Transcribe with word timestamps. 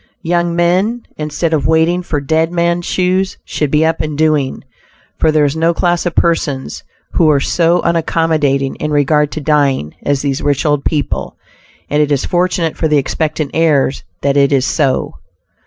Young 0.23 0.55
men, 0.55 1.03
instead 1.17 1.53
of 1.53 1.67
"waiting 1.67 2.01
for 2.01 2.19
dead 2.19 2.51
men's 2.51 2.87
shoes," 2.87 3.37
should 3.45 3.69
be 3.69 3.85
up 3.85 4.01
and 4.01 4.17
doing, 4.17 4.63
for 5.19 5.31
there 5.31 5.45
is 5.45 5.55
no 5.55 5.75
class 5.75 6.07
of 6.07 6.15
persons 6.15 6.83
who 7.11 7.29
are 7.29 7.39
so 7.39 7.83
unaccommodating 7.83 8.73
in 8.77 8.89
regard 8.89 9.31
to 9.33 9.39
dying 9.41 9.93
as 10.01 10.23
these 10.23 10.41
rich 10.41 10.65
old 10.65 10.85
people, 10.85 11.37
and 11.87 12.01
it 12.01 12.11
is 12.11 12.25
fortunate 12.25 12.75
for 12.75 12.87
the 12.87 12.97
expectant 12.97 13.51
heirs 13.53 14.01
that 14.23 14.37
it 14.37 14.51
is 14.51 14.65
so. 14.65 15.13